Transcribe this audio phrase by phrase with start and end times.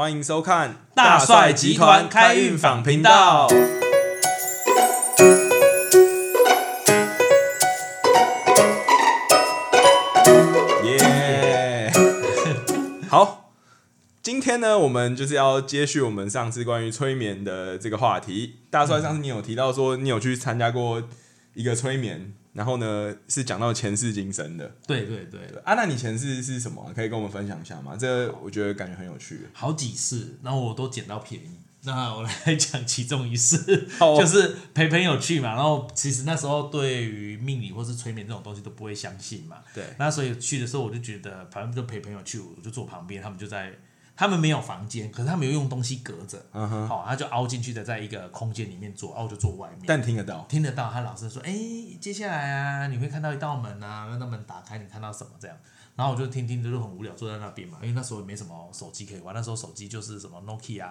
[0.00, 3.46] 欢迎收看大帅集团开运访频道。
[10.84, 11.92] 耶！
[13.10, 13.52] 好，
[14.22, 18.60] 今天呢，我们就是要接续我们上次关于催眠的这个话题。
[18.70, 21.02] 大帅，上次你有提到说你有去参加过
[21.52, 24.70] 一个催眠，然后呢是讲到前世今生的。
[24.86, 26.92] 对对对，啊，那你前世是什么？
[26.94, 27.96] 可以跟我们分享一下吗？
[27.98, 29.46] 这我觉得感觉很有趣。
[29.54, 31.48] 好几次，然后我都捡到便宜。
[31.84, 35.54] 那我来讲其中一次，好就是陪朋友去嘛。
[35.54, 39.56] 然后其实那时候对于命理或是催眠这种东西都不会相信嘛。
[39.74, 43.72] 对，那所以去的时候我就觉得，反正就陪朋友去，我就坐旁边，他们就在，
[44.20, 49.84] 他们没有房间，可是他们有用东西隔着，嗯哼，好，他就凹进去的，在一个空间里面坐，啊，我就坐外面。
[49.86, 50.44] 但听得到。
[50.46, 51.50] 听得到他老师说：“哎、
[51.98, 55.56] 接下来啊，你会看到一道门啊，那道门打开，你看到什么这样？”
[55.96, 60.90] 然后我就听听着就很无聊，坐在那边嘛，因为那时候也没什么手机可以玩，那时候手机就是什么 Nokia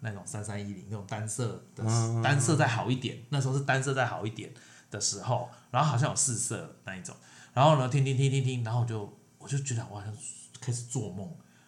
[0.00, 4.52] 那种三三一零那种单色的，嗯单色再好一点，那时候是单色再好一点
[4.90, 7.16] 的时候，然后好像有四色那一种，
[7.54, 10.14] 然后呢听听听听听，然后我就我就觉得我好像
[10.60, 11.26] 开始做梦，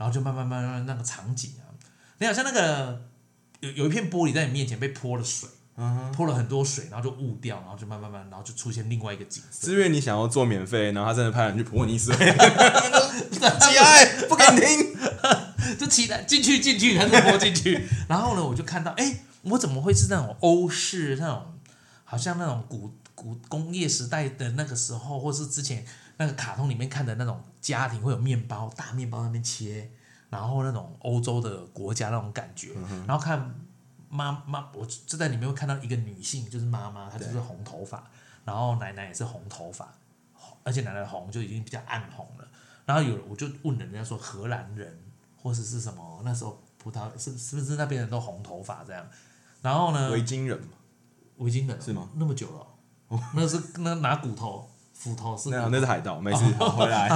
[0.00, 1.68] 然后就慢慢慢慢那个场景啊，
[2.16, 3.02] 你好像那个
[3.60, 5.46] 有有一片玻璃在你面前被泼了水。
[6.12, 9.68] 泼了很多水，然后就雾掉，然后就慢慢慢，然后就出现另外一个景色。
[9.68, 12.14] 是因为你想要做免费，然后他真的派人去泼你水，
[13.32, 14.94] 起来不给你听。
[15.80, 17.88] 就起来进去进去，还是泼进去。
[18.08, 21.58] 然后呢，我就看到，哎、我怎么会是那种欧式那种，
[22.04, 25.82] 好像那种古古工业时代的那个时候，或是之前
[26.20, 29.90] 那个卡通里面看的那种家庭会有面包，大面包那边切，
[30.28, 32.74] 然后那种欧洲的国家那种感觉，
[33.06, 33.54] 然后看
[34.10, 38.06] 妈妈，我就在里面会看到一个女性，就是妈妈，她就是红头发，
[38.44, 39.90] 然后奶奶也是红头发，
[40.62, 42.46] 而且奶奶的红就已经比较暗红了。
[42.84, 45.02] 然后有我就问人家说荷兰人
[45.42, 49.02] 或者是什么那时候葡萄是是不是那边人都红头发这样？
[49.62, 50.74] 然后呢，维京人嘛，
[51.38, 52.10] 围巾的是吗？
[52.16, 52.66] 那么久了
[53.08, 57.08] 哦、那是那拿骨头斧头是骨头那那是海盗，没事，好 回来。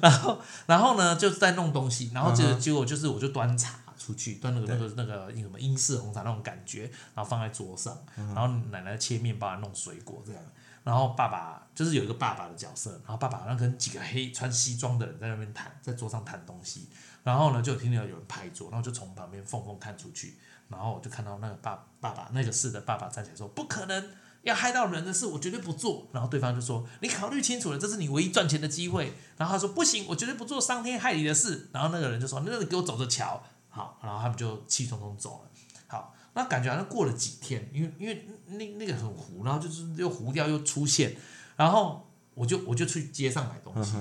[0.00, 10.42] 然后 然后呢，就在弄东西，然后结结果就是我就端茶出去，端那个那个那个什么英式红茶那种感觉，然后放在桌上，然后奶奶切面包、弄水果这样，
[10.84, 16.88] 然后爸爸就是有一个爸爸的角色，然后爸爸好像跟几个黑穿西装的人在那边谈，在桌上谈东西，
[17.22, 20.38] 然后呢就有听到有人拍桌，然后就从旁边缝缝看出去，
[20.68, 24.02] 然后我就看到那个爸爸爸那个市的爸爸站起来说：“不可能。”
[24.42, 26.08] 要害到人的事，我绝对不做。
[26.12, 35.50] 然后对方就说：“你考虑清楚了，这是你唯一赚钱的机会。”然后他说：“不行，我绝对不做伤天害理的事。”然后那个人就说：“那你给我走着瞧。”好，然后他们就气冲冲走了。
[35.86, 41.16] 好，那感觉好像过了几天，因为因为那那个很糊，然后就是又糊掉又出现，
[41.56, 43.94] 然后我就我就去街上买东西，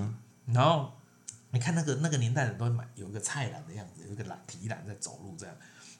[0.46, 0.94] 然后
[1.52, 5.56] 你看那个那个年代人都会买有一个菜篮的样子，有一个篮提篮在走路这样，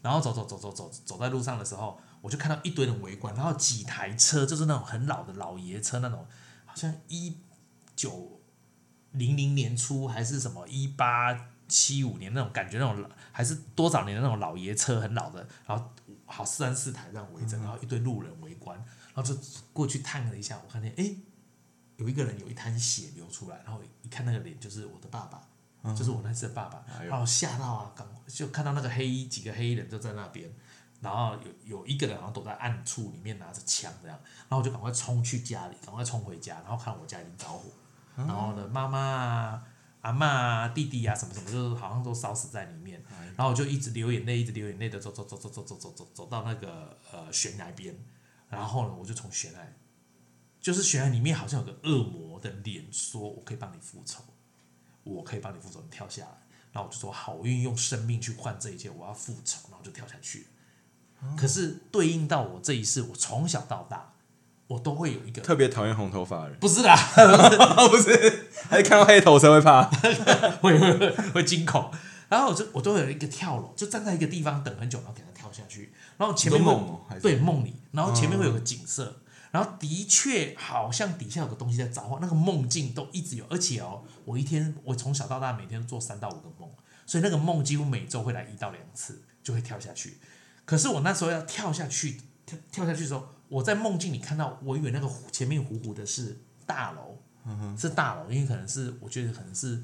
[0.08, 6.26] 然后走走走走走走在路上的时候，我就看到一堆人围观，然后几台车就是那种很老的老爷车那种，
[6.66, 7.36] 好像一
[7.94, 8.40] 九
[9.12, 15.92] 零零年初还是什么一八七五年那种感觉，那种老还是多少年的那种老爷车，很老的，然后
[16.26, 18.78] 好三四台这样围着，然后一堆路人围观，
[19.14, 19.38] 然后就
[19.74, 21.18] 过去探了一下，我看见诶，
[21.98, 25.42] 有一个人有一滩血流出来，然后一看那个脸就是我的爸爸，
[25.96, 27.10] 就是我那次的爸爸，哎呦。
[27.10, 30.50] 然后吓到啊，赶就看到那个黑衣几个黑衣人就在那边，
[31.02, 37.70] 然后有有一个人好像躲在暗处里面拿着枪这样，然后我就赶快冲去家里，赶快冲回家，然后看我家已经着火，
[38.16, 39.64] 然后呢妈妈啊、
[40.02, 43.02] 阿嬷啊、弟弟啊什么什么，就是好像都烧死在里面，
[43.36, 47.96] 然后我就一直流眼泪，一直流眼泪的走走走走走走走走走到那个呃悬崖边，
[48.50, 49.60] 然后呢我就从悬崖，
[50.60, 54.24] 就是悬崖里面好像有个恶魔的脸说：“我可以帮你复仇，
[55.16, 56.38] 我可以帮你复仇。”你跳下来，
[56.72, 61.36] 然后我就说：“好，我愿意用生命去换这一切，我要复仇。”然后就跳下去了。
[61.36, 64.14] 可是对应到我这一世，我从小到大，
[64.68, 66.96] 我都会有一个特别讨厌红头发的人，不是啦，
[67.90, 69.84] 不是，还是看到黑头才会怕。
[70.62, 71.92] 会会会会惊恐。
[72.30, 75.92] 然后我就我都会有一个跳楼，就站在一个地方等很久，然后给他跳下去。
[76.18, 79.22] 然后前面梦哦对梦里，然后前面会有个景色，
[79.52, 86.70] 然后的确好像底下有个东西在召唤，那个梦境都一直有，而且哦，我一天我从小到大每天都做三到五个梦，
[87.06, 90.18] 所以那个梦几乎每周会来一到两次，就会跳下去。
[90.66, 97.18] 可是我那时候要跳下去，跳跳下去的时候，我在梦境里看到，我以为那个前面糊糊的是大楼，
[97.78, 99.82] 是大楼，因为可能是我觉得可能是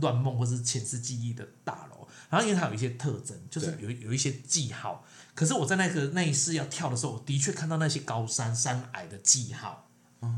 [0.00, 2.08] 乱梦或是前世记忆的大楼。
[2.30, 5.04] 然后因为它有一些特征，就是有有一些记号。
[5.34, 9.90] 可是我在那个那一世要跳的时候，我的确看到那些高山山矮的记号，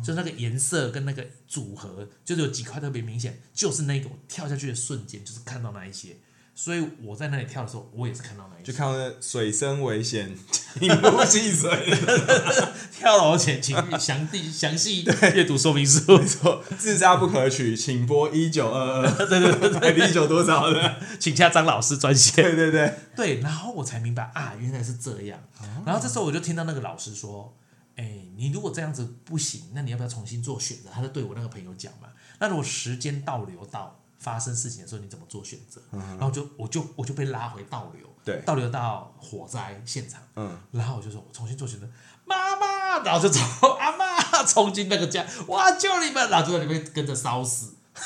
[0.05, 6.17] 就那个颜色跟那个组合，就是有几块特别明显，就是那个我跳下去的瞬间，就是看到那一些。
[6.56, 8.79] 所以我在那里跳的时候，我也是看到那一些就。
[8.79, 10.37] 看到那水深危险，
[10.79, 11.71] 请勿戏水。
[12.97, 15.05] 跳楼前请详细详细
[15.35, 16.00] 阅读说明书。
[16.26, 19.11] 说自杀不可取，请拨一九二二。
[19.26, 20.97] 对对对对，一九多少的？
[21.21, 22.44] 请下张老师专线。
[22.44, 25.38] 对对对，对，然后我才明白啊，原来是这样。
[25.85, 27.55] 然后这时候我就听到那个老师说
[27.97, 32.09] ：“哎，你如果这样子不行，那你要不要重新做选择？”他在对我那个朋友讲嘛。
[32.38, 35.81] 那如果时间倒流到发生事情的时候，你怎么做选择？
[35.90, 40.20] 然后就我就我就被拉回倒流，对倒流到火灾现场。
[40.37, 41.87] 嗯，然后我就说，我重新做选择，
[42.25, 43.43] 妈妈，然后就从
[43.78, 47.75] 阿妈冲进那个家，哇救你们，然后就在里面跟着烧死。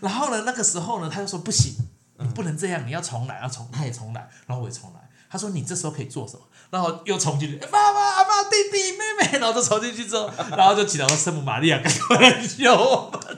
[0.00, 1.74] 然后呢，那个时候呢，他就说不行，
[2.18, 5.00] 你不能这样，你要重来，要重，他也重来，然后我也重来。
[5.30, 6.42] 他说你这时候可以做什么？
[6.70, 13.31] 然后又冲进去，妈妈、阿妈、弟弟、妹妹，然后就冲进去之后，然后就祈祷说圣母玛利亚赶快来救我们。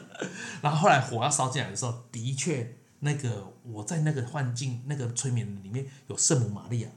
[0.65, 6.89] 然后后来火要烧进来的时候，的确，那个我在那个幻境、那个催眠里面有圣母玛利亚，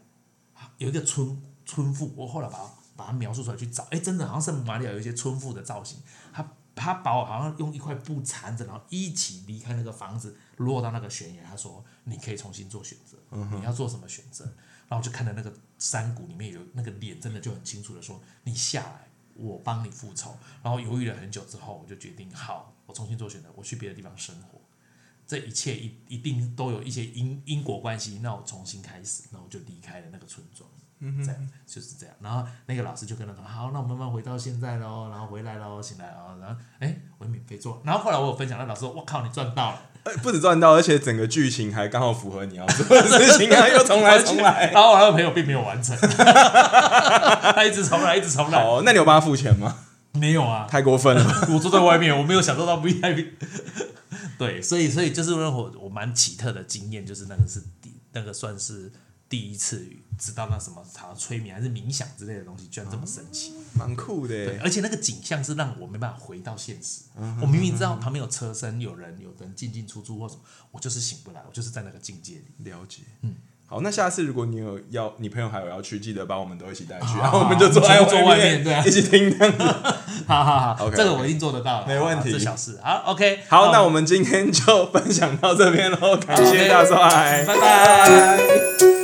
[0.77, 2.63] 有一个村村妇，我后来把它
[2.95, 5.99] 把它描述出来去找，哎，真的好像圣母玛利亚有一些村妇的造型，
[6.31, 11.43] 她她把我好像用一块布缠着，然后一起离开那个房子，落到那个悬崖。
[11.43, 13.17] 她说你可以重新做选择，
[13.57, 14.45] 你要做什么选择？
[14.87, 20.37] 然后我就看到那个山谷里面有那个脸，真的就很清楚的说你下来，我帮你复仇。
[20.63, 24.59] 然后犹豫了很久之后，我就决定好，我重新做选择，我去别的地方生活。
[25.25, 30.69] 这一切一一定都有一些因因果关系，那我重新开始，那我就离开了那个村庄，
[30.99, 31.35] 这样
[31.65, 32.15] 就是这样。
[32.21, 37.81] 然后那个老师就跟他说：“好，那我慢慢回到现在喽，然后回来喽，醒来哦，然后哎，我免费做。
[37.83, 44.71] 然后后来我有分享，那老师说：我靠，你赚到了，呃不止赚到，而且整个剧情还刚好符合你要做的事情啊，又重来重来。
[44.71, 49.75] 然后我那个朋友并没有完成，他一直重来，一直重来，哦，那你有帮他付钱吗？
[50.13, 51.47] 没有啊，太过分了。
[51.53, 53.33] 我坐在外面，我没有享受到 VIP。
[54.39, 58.91] 对，所以所以就是让我我蛮奇特的经验，就是那个是第那个算是
[59.29, 59.85] 第一次
[60.17, 63.53] 知道那什么好像催眠还是冥想之类的东西，居然这么神奇。
[63.73, 67.01] 蛮酷的对，而且那个景象是让我没办法回到现实。
[67.41, 70.41] 我明明知道旁边有车身、有人、有人进进出出或什么，
[70.71, 72.69] 我就是醒不来，我就是在那个境界里。
[72.69, 73.35] 了解，嗯，
[73.67, 79.63] 好，那下次如果你有要，你朋友还有要去，记得把我们都一起带去，然后我们就坐在坐外面面对啊一起听这样子。
[80.25, 82.79] 好好好 这个我一定做得到，没问题好这小事。
[82.81, 88.96] 好，OK，好，那我们今天就分享到这边喽，感谢大帅，拜拜。